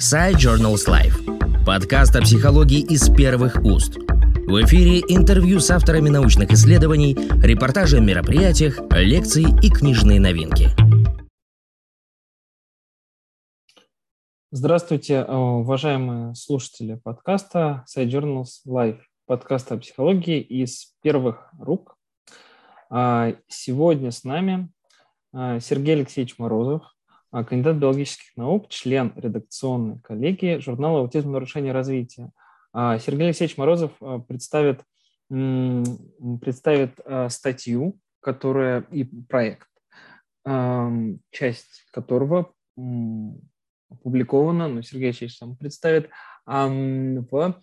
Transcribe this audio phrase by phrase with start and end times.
[0.00, 1.64] Side Journals Life.
[1.66, 3.98] Подкаст о психологии из первых уст.
[3.98, 10.70] В эфире интервью с авторами научных исследований, репортажи о мероприятиях, лекции и книжные новинки.
[14.50, 21.98] Здравствуйте, э, уважаемые слушатели подкаста Side Journals Live, подкаста о психологии из первых рук.
[22.88, 24.70] А, сегодня с нами
[25.34, 26.84] э, Сергей Алексеевич Морозов,
[27.32, 31.30] кандидат биологических наук, член редакционной коллегии журнала «Аутизм.
[31.32, 32.32] Нарушение развития».
[32.72, 34.82] А, Сергей Алексеевич Морозов а, представит,
[35.28, 36.98] представит
[37.28, 39.68] статью, которая и проект,
[41.30, 42.52] часть которого
[43.88, 46.10] опубликована, но Сергей Алексеевич сам представит,
[46.46, 47.54] в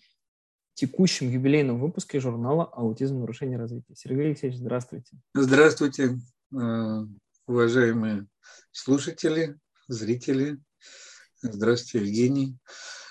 [0.76, 3.20] текущем юбилейном выпуске журнала «Аутизм.
[3.20, 3.96] Нарушение развития».
[3.96, 5.18] Сергей Алексеевич, здравствуйте.
[5.34, 6.18] Здравствуйте,
[7.48, 8.28] уважаемые
[8.72, 9.58] слушатели,
[9.88, 10.60] зрители.
[11.42, 12.58] Здравствуйте, Евгений.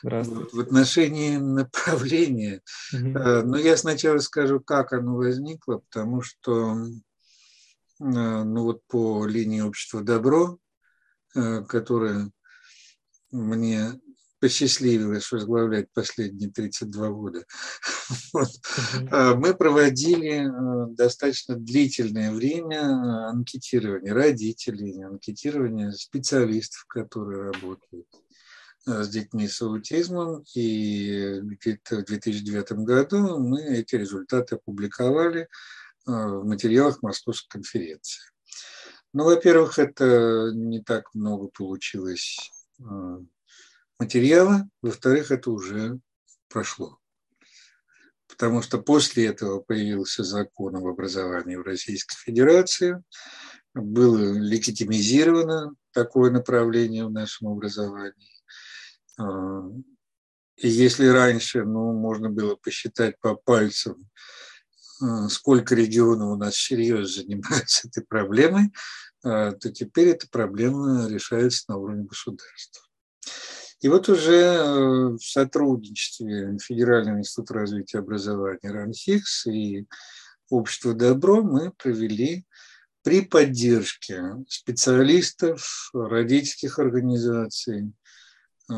[0.02, 0.54] Здравствуйте.
[0.54, 2.60] В отношении направления,
[2.92, 3.08] угу.
[3.08, 6.84] ну я сначала скажу, как оно возникло, потому что э,
[7.98, 10.58] ну вот по линии общества добро,
[11.34, 12.30] э, которое
[13.32, 13.98] мне
[14.40, 17.44] посчастливилось возглавлять последние 32 года,
[18.32, 18.48] вот.
[19.10, 28.06] мы проводили э, достаточно длительное время анкетирования родителей, анкетирования специалистов, которые работают
[28.86, 30.44] э, с детьми с аутизмом.
[30.54, 35.46] И в 2009 году мы эти результаты опубликовали э,
[36.06, 38.22] в материалах Московской конференции.
[39.12, 42.50] Ну, во-первых, это не так много получилось
[43.98, 45.98] материала, во-вторых, это уже
[46.48, 46.98] прошло.
[48.28, 53.02] Потому что после этого появился закон об образовании в Российской Федерации,
[53.74, 58.42] было легитимизировано такое направление в нашем образовании.
[59.18, 59.62] А,
[60.56, 64.08] и если раньше ну, можно было посчитать по пальцам,
[65.02, 68.72] а, сколько регионов у нас всерьез занимаются этой проблемой,
[69.22, 72.82] а, то теперь эта проблема решается на уровне государства.
[73.80, 79.86] И вот уже э, в сотрудничестве Федерального института развития образования РАНХИКС и
[80.48, 82.46] Общество Добро мы провели
[83.02, 87.92] при поддержке специалистов, родительских организаций,
[88.70, 88.74] э,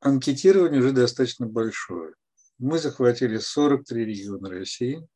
[0.00, 2.14] анкетирование уже достаточно большое.
[2.58, 5.06] Мы захватили 43 региона России,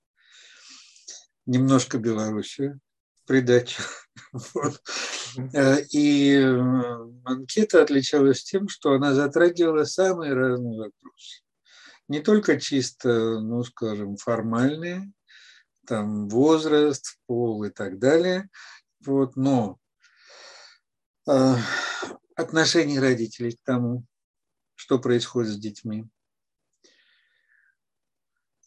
[1.46, 2.80] немножко Белоруссию,
[3.26, 3.82] придачу.
[4.54, 4.82] Вот.
[5.54, 6.34] Э, и
[7.24, 11.42] анкета отличалась тем, что она затрагивала самые разные вопросы.
[12.08, 15.12] Не только чисто, ну, скажем, формальные,
[15.86, 18.48] там возраст, пол и так далее,
[19.04, 19.78] вот, но
[21.28, 21.54] э,
[22.36, 24.04] отношение родителей к тому,
[24.74, 26.06] что происходит с детьми,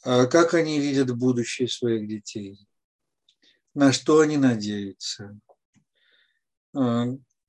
[0.06, 2.58] э, как они видят будущее своих детей,
[3.74, 5.38] на что они надеются,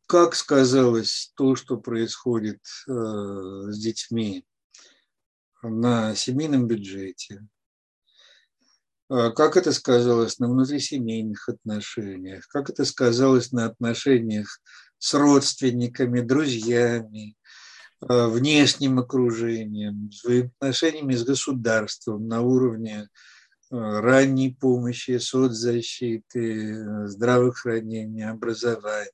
[0.06, 4.44] как сказалось то, что происходит э, с детьми
[5.62, 7.46] на семейном бюджете,
[9.08, 14.60] а, как это сказалось на внутрисемейных отношениях, как это сказалось на отношениях
[14.98, 17.34] с родственниками, друзьями,
[18.00, 23.35] а, внешним окружением, взаимоотношениями с государством на уровне Э,
[23.70, 29.10] ранней помощи, соцзащиты, э, здравоохранения, образования.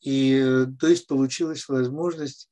[0.00, 2.50] И э, то есть получилась возможность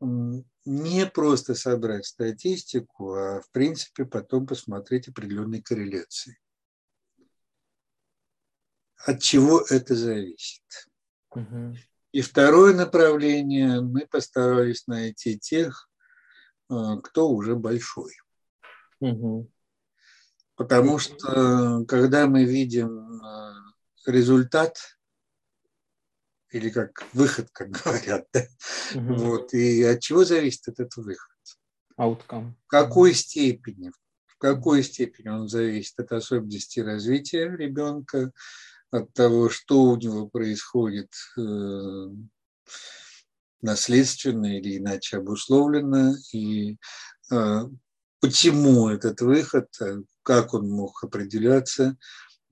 [0.00, 6.38] не просто собрать статистику, а в принципе потом посмотреть определенные корреляции.
[9.06, 10.64] От чего это зависит?
[12.12, 15.88] И второе направление мы постарались найти тех,
[16.68, 18.12] кто уже большой.
[19.00, 19.50] Угу.
[20.56, 23.52] Потому что когда мы видим э,
[24.06, 24.78] результат,
[26.50, 28.46] или как выход, как говорят, да?
[28.94, 29.14] угу.
[29.14, 31.36] вот, и от чего зависит этот выход?
[31.98, 32.52] Outcome.
[32.66, 33.90] В какой степени?
[34.26, 38.32] В какой степени он зависит от особенностей развития ребенка,
[38.90, 42.08] от того, что у него происходит э,
[43.62, 46.76] наследственно или иначе обусловлено, и
[47.32, 47.60] э,
[48.20, 51.96] почему этот выход, э, как он мог определяться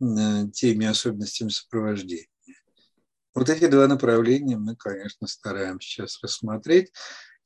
[0.00, 2.28] э, теми особенностями сопровождения.
[3.34, 6.93] Вот эти два направления мы, конечно, стараемся сейчас рассмотреть.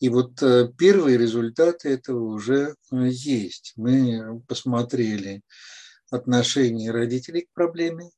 [0.01, 3.73] И вот э, первые результаты этого уже есть.
[3.77, 5.43] Мы посмотрели
[6.11, 8.11] отношение родителей к проблеме.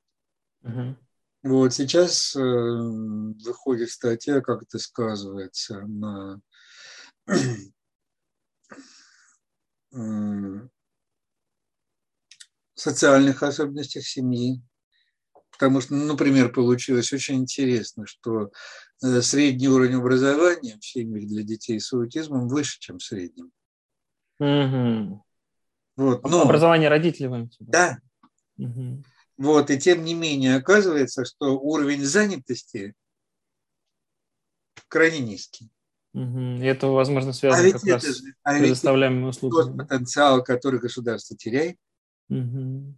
[0.62, 0.96] Угу.
[1.42, 6.40] Вот сейчас выходит статья, как это сказывается на
[12.74, 14.60] социальных особенностях семьи.
[15.52, 18.50] Потому что, ну, например, получилось очень интересно, что
[19.02, 23.52] э, средний уровень образования в семьях для детей с аутизмом выше, чем в среднем.
[24.38, 25.24] Угу.
[25.96, 27.98] Вот, но, Образование родителей вы Да.
[28.56, 29.04] Угу.
[29.36, 32.94] Вот, и тем не менее оказывается, что уровень занятости
[34.88, 35.70] крайне низкий.
[36.12, 36.40] Угу.
[36.60, 39.78] И это, возможно, связано а как раз же, а с предоставляемыми услугами.
[39.78, 41.76] Тот потенциал, который государство теряет.
[42.28, 42.94] Угу.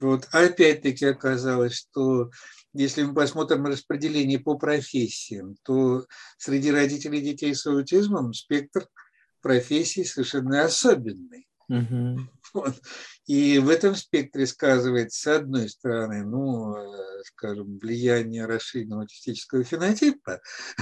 [0.00, 0.28] Вот.
[0.32, 2.30] А опять-таки оказалось, что
[2.72, 6.06] если мы посмотрим распределение по профессиям, то
[6.38, 8.86] среди родителей детей с аутизмом спектр
[9.42, 11.46] профессий совершенно особенный.
[11.68, 12.20] Угу.
[12.54, 12.74] Вот.
[13.26, 20.40] И в этом спектре сказывается, с одной стороны, ну, э, скажем, влияние расширенного аутистического фенотипа,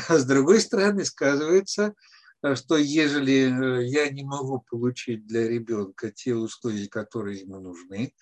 [0.09, 1.95] а с другой стороны сказывается,
[2.43, 8.15] э, что ежели э, я не могу получить для ребенка те условия, которые ему нужны,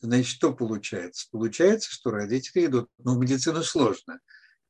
[0.00, 1.28] значит, что получается?
[1.30, 4.20] Получается, что родители идут, ну, в медицину сложно.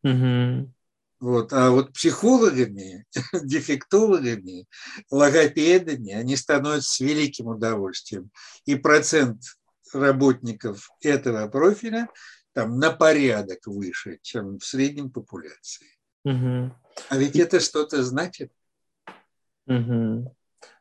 [0.03, 0.73] Угу.
[1.21, 1.53] Вот.
[1.53, 3.05] А вот психологами,
[3.43, 4.67] дефектологами,
[5.11, 8.31] логопедами они становятся с великим удовольствием.
[8.65, 9.43] И процент
[9.93, 12.09] работников этого профиля
[12.55, 15.87] там на порядок выше, чем в среднем популяции.
[16.25, 16.75] Угу.
[17.09, 18.51] А ведь это что-то значит.
[19.67, 20.35] Угу.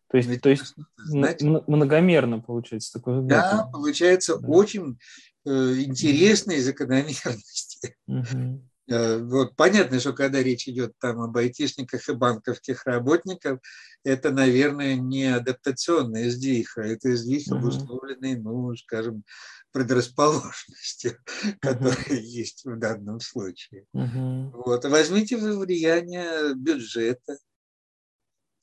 [0.09, 3.51] То есть, то есть значит, многомерно получается такой взгляд.
[3.51, 4.47] Да, получается да.
[4.47, 4.97] очень
[5.45, 7.97] э, интересные закономерности.
[8.07, 8.68] Угу.
[8.89, 13.59] Вот понятно, что когда речь идет там об айтишниках и банковских работниках,
[14.03, 19.23] это, наверное, не адаптационная сдвиха, это сдвиг, обусловленный, ну, скажем,
[19.71, 21.55] предрасположенностью, uh-huh.
[21.61, 23.85] которая есть в данном случае.
[23.95, 24.51] Uh-huh.
[24.51, 24.85] Вот.
[24.85, 27.37] Возьмите влияние бюджета.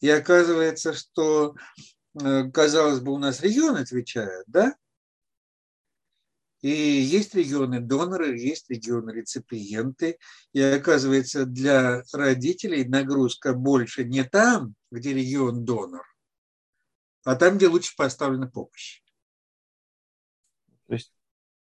[0.01, 1.55] И оказывается, что,
[2.21, 4.75] э, казалось бы, у нас регион отвечает, да?
[6.63, 10.19] И есть регионы-доноры, есть регионы-реципиенты.
[10.53, 16.07] И оказывается, для родителей нагрузка больше не там, где регион-донор,
[17.25, 19.03] а там, где лучше поставлена помощь.
[20.87, 21.13] То есть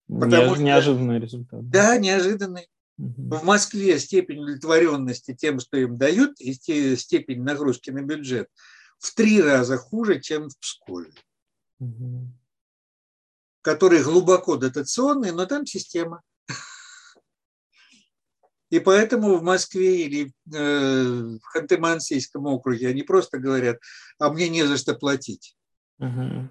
[0.08, 1.68] Потому неожиданный что, результат.
[1.68, 2.68] Да, неожиданный.
[2.98, 3.36] Угу.
[3.36, 6.54] В Москве степень удовлетворенности тем, что им дают, и
[6.96, 8.48] степень нагрузки на бюджет
[8.98, 11.12] в три раза хуже, чем в Пскове.
[11.80, 12.28] Угу
[13.66, 16.22] которые глубоко дотационные, но там система.
[18.70, 23.78] И поэтому в Москве или э, в Ханты-Мансийском округе они просто говорят,
[24.20, 25.56] а мне не за что платить.
[25.98, 26.48] Угу.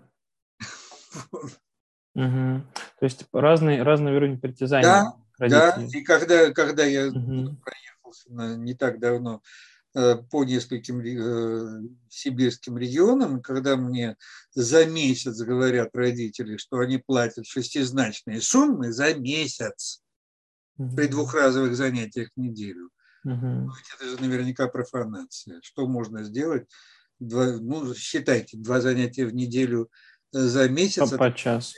[2.16, 2.64] Угу.
[3.00, 4.84] То есть разный, разный уровень притязаний.
[4.84, 5.88] Да, да.
[5.94, 7.56] И когда, когда я угу.
[7.64, 9.42] проехал не так давно
[10.30, 14.18] по нескольким э, сибирским регионам, когда мне
[14.54, 20.02] за месяц говорят родители, что они платят шестизначные суммы за месяц
[20.78, 20.96] угу.
[20.98, 22.90] при двухразовых занятиях в неделю.
[23.24, 23.72] Угу.
[23.96, 25.62] Это же наверняка профанация.
[25.64, 26.68] Что можно сделать?
[27.20, 29.90] Два, ну, считайте, два занятия в неделю
[30.34, 31.10] э, за месяц.
[31.12, 31.74] По, часу.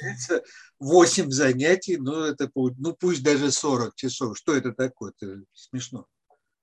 [0.79, 4.37] 8 занятий, ну, это, ну, пусть даже 40 часов.
[4.37, 5.13] Что это такое?
[5.19, 6.07] Это смешно.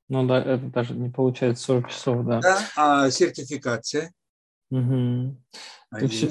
[0.09, 2.41] Ну да, это даже не получается 40 часов, да.
[2.41, 4.13] Да, а сертификация?
[4.71, 5.37] Угу.
[5.91, 6.31] А все,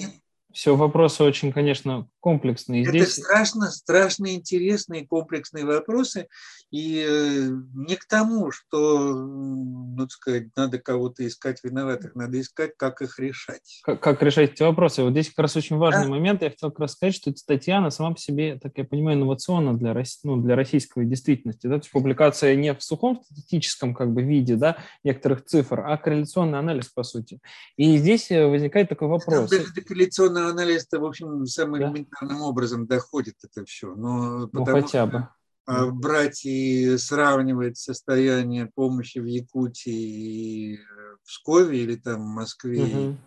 [0.51, 2.84] все вопросы очень, конечно, комплексные.
[2.84, 3.15] Это Здесь...
[3.15, 6.30] страшно, страшно интересные комплексные вопросы.
[6.72, 13.01] И э, не к тому, что, ну, сказать, надо кого-то искать виноватых, надо искать, как
[13.01, 13.82] их решать.
[13.84, 15.03] Как, как решать эти вопросы?
[15.03, 16.10] Вот здесь как раз очень важный да?
[16.10, 16.42] момент.
[16.42, 19.18] Я хотел как раз сказать, что эта статья, она сама по себе, так я понимаю,
[19.18, 21.68] инновационна для, ну, для российской действительности.
[21.68, 21.74] Да?
[21.74, 26.58] То есть публикация не в сухом статистическом как бы виде да, некоторых цифр, а корреляционный
[26.58, 27.42] анализ, по сути.
[27.75, 29.51] И здесь э, возникает такой вопрос.
[29.51, 31.92] Это, корреляционный анализ, это, в общем, самым да?
[32.13, 33.96] Элементарным образом доходит это все.
[33.96, 35.27] Но ну, хотя бы.
[35.65, 40.77] А, брать и сравнивать состояние помощи в Якутии и
[41.24, 43.17] в Пскове или там в Москве угу.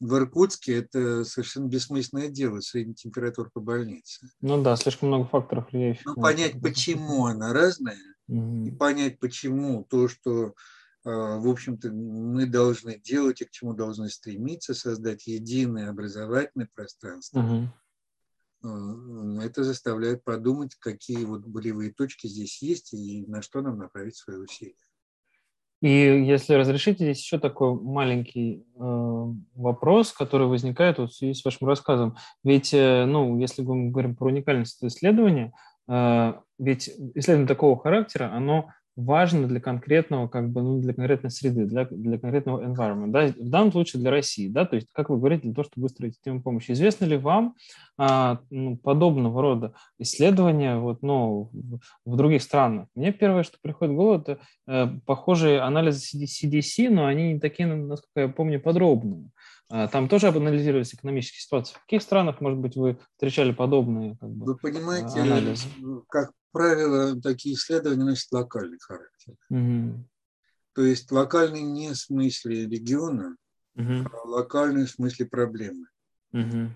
[0.00, 4.28] в Иркутске, это совершенно бессмысленное дело, средняя температура по больнице.
[4.42, 6.04] Ну да, слишком много факторов влияющих.
[6.04, 7.96] Ну, понять, почему она разная,
[8.28, 8.66] угу.
[8.66, 10.52] и понять, почему то, что
[11.04, 17.40] а, в общем-то, мы должны делать и к чему должны стремиться, создать единое образовательное пространство,
[17.40, 17.68] угу.
[18.62, 18.68] Э,
[19.42, 24.36] это заставляет подумать, какие вот болевые точки здесь есть и на что нам направить свои
[24.36, 24.74] усилия.
[25.80, 29.24] И если разрешите, здесь еще такой маленький э,
[29.54, 32.16] вопрос, который возникает вот в связи с вашим рассказом.
[32.44, 35.54] Ведь, э, ну, если мы говорим про уникальность исследования,
[35.88, 41.64] э, ведь исследование такого характера, оно важно для конкретного, как бы, ну, для конкретной среды,
[41.64, 45.18] для, для конкретного environment, да, в данном случае для России, да, то есть, как вы
[45.18, 46.72] говорите, для того, чтобы выстроить систему помощи.
[46.72, 47.54] Известно ли вам
[47.96, 51.50] а, ну, подобного рода исследования вот, ну,
[52.04, 52.88] в, других странах?
[52.94, 57.66] Мне первое, что приходит в голову, это э, похожие анализы CDC, но они не такие,
[57.66, 59.30] насколько я помню, подробные.
[59.70, 61.74] А, там тоже анализировались экономические ситуации.
[61.76, 65.68] В каких странах, может быть, вы встречали подобные как бы, Вы понимаете, анализы?
[66.08, 69.34] как правило, такие исследования носят локальный характер.
[69.50, 70.08] Угу.
[70.74, 73.36] То есть локальный не в смысле региона,
[73.76, 74.08] угу.
[74.12, 75.86] а локальный в смысле проблемы.
[76.32, 76.70] Угу.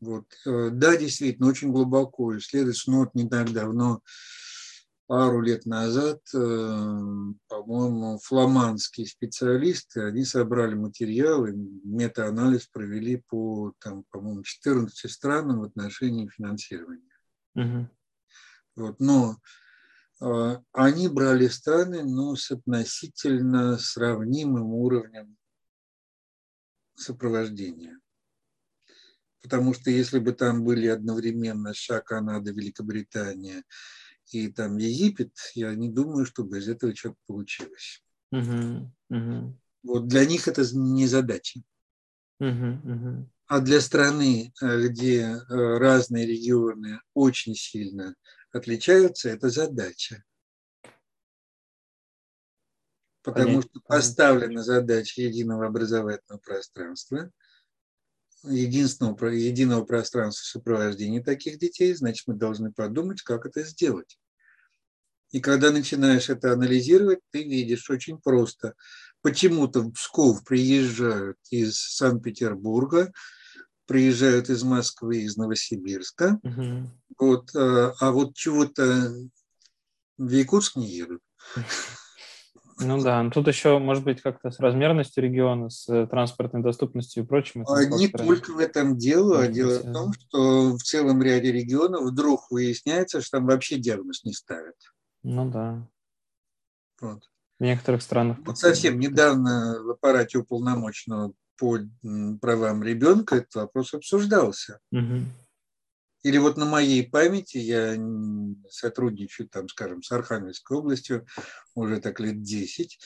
[0.00, 0.26] Вот.
[0.46, 2.90] Э, да, действительно, очень глубоко исследуется.
[2.90, 4.02] Ну, вот не так давно,
[5.10, 6.38] пару лет назад, э,
[7.48, 16.28] по-моему, фламандские специалисты, они собрали материалы, метаанализ провели по, там, по-моему, 14 странам в отношении
[16.28, 17.02] финансирования.
[17.56, 17.88] Угу.
[18.80, 19.36] Вот, но
[20.22, 25.36] э, они брали страны, но с относительно сравнимым уровнем
[26.94, 27.98] сопровождения.
[29.42, 33.64] Потому что если бы там были одновременно США, Канада, Великобритания
[34.32, 38.02] и там Египет, я не думаю, чтобы из этого что-то получилось.
[38.32, 39.60] Угу, угу.
[39.82, 41.60] Вот для них это не задача.
[42.38, 43.30] Угу, угу.
[43.46, 48.14] А для страны, э, где э, разные регионы очень сильно
[48.52, 50.24] отличаются, это задача.
[53.22, 53.70] Потому Понятно.
[53.70, 57.30] что поставлена задача единого образовательного пространства,
[58.44, 64.18] единственного, единого пространства сопровождения таких детей, значит, мы должны подумать, как это сделать.
[65.32, 68.74] И когда начинаешь это анализировать, ты видишь очень просто.
[69.22, 73.12] Почему-то в Псков приезжают из Санкт-Петербурга,
[73.90, 76.38] приезжают из Москвы, из Новосибирска.
[76.44, 76.90] Угу.
[77.18, 79.12] Вот, э, а вот чего-то
[80.16, 81.20] в Якутск не едут.
[82.78, 87.24] Ну да, но тут еще, может быть, как-то с размерностью региона, с э, транспортной доступностью
[87.24, 87.64] и прочим.
[87.66, 92.02] А не только в этом дело, а дело в том, что в целом ряде регионов
[92.04, 94.76] вдруг выясняется, что там вообще диагноз не ставят.
[95.24, 95.84] Ну да.
[97.00, 97.24] Вот.
[97.58, 98.38] В некоторых странах.
[98.46, 101.78] Вот совсем недавно в аппарате уполномоченного по
[102.40, 104.80] правам ребенка этот вопрос обсуждался.
[104.92, 105.26] Угу.
[106.22, 107.98] Или вот на моей памяти я
[108.70, 111.26] сотрудничаю там, скажем, с Архангельской областью
[111.74, 112.98] уже так лет 10,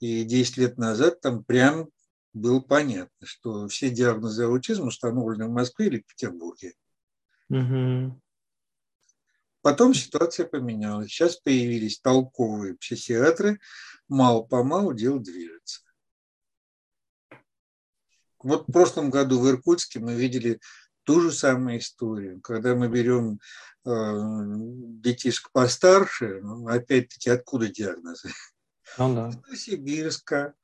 [0.00, 1.90] и 10 лет назад там прям
[2.32, 6.72] было понятно, что все диагнозы аутизма установлены в Москве или в Петербурге.
[7.50, 8.18] Угу.
[9.60, 11.10] Потом ситуация поменялась.
[11.10, 13.60] Сейчас появились толковые психиатры,
[14.08, 15.57] мало-помалу дело движется.
[18.42, 20.60] Вот в прошлом году в Иркутске мы видели
[21.04, 22.40] ту же самую историю.
[22.40, 23.40] Когда мы берем
[23.84, 23.90] э,
[25.02, 28.30] детишек постарше, ну, опять-таки, откуда диагнозы?
[28.98, 29.30] Ну, да.
[29.30, 30.54] Новосибирска,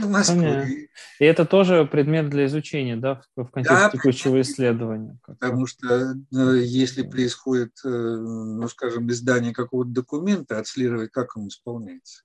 [0.00, 0.88] Москвы.
[1.18, 5.18] И это тоже предмет для изучения, да, в, контексте да, текущего исследования.
[5.26, 12.22] Потому что э, если происходит, э, ну, скажем, издание какого-то документа, отслеживать, как он исполняется.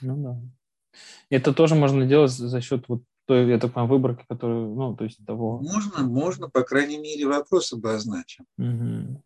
[0.00, 0.98] Ну да.
[1.30, 5.04] Это тоже можно делать за счет вот той, я так понимаю, выборки, которую, ну, то
[5.04, 5.58] есть того...
[5.60, 8.44] Можно, можно, по крайней мере, вопрос обозначим.
[8.58, 9.22] Угу.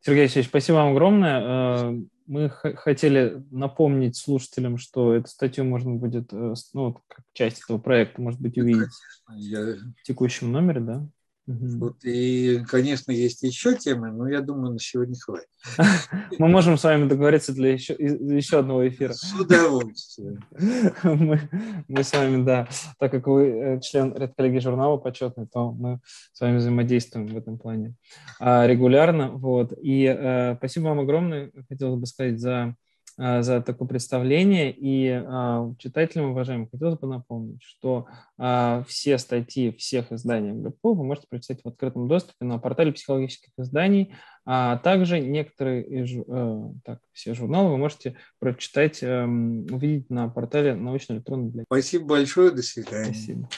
[0.00, 1.92] Сергей Алексеевич, спасибо вам огромное.
[1.92, 7.78] Э, мы хотели напомнить слушателям, что эту статью можно будет, э, ну, как часть этого
[7.78, 8.90] проекта, может быть, увидеть
[9.36, 9.76] Я...
[9.96, 11.06] в текущем номере, да?
[11.52, 15.48] Вот, и, конечно, есть еще темы, но я думаю, на сегодня хватит.
[16.38, 19.12] Мы можем с вами договориться для еще, еще одного эфира.
[19.12, 20.44] С удовольствием.
[21.02, 21.40] Мы,
[21.88, 26.00] мы с вами, да, так как вы э, член редколлегии журнала почетный, то мы
[26.32, 27.94] с вами взаимодействуем в этом плане
[28.38, 29.30] а, регулярно.
[29.30, 29.72] Вот.
[29.82, 32.76] И а, спасибо вам огромное, хотелось бы сказать, за
[33.20, 34.72] за такое представление.
[34.72, 38.06] И а, читателям, уважаемым, хотелось бы напомнить, что
[38.38, 43.50] а, все статьи всех изданий МГПУ вы можете прочитать в открытом доступе на портале психологических
[43.58, 44.14] изданий,
[44.46, 50.74] а также некоторые из, э, так, все журналы вы можете прочитать, эм, увидеть на портале
[50.74, 51.68] научно-электронной библиотеки.
[51.68, 53.12] Спасибо большое, до свидания.
[53.14, 53.48] Спасибо.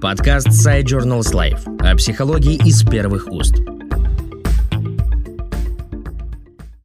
[0.00, 3.54] Подкаст Side Journals Life о психологии из первых уст.